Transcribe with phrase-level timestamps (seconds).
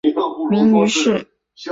[0.03, 1.27] 因比萨斜塔闻名于世。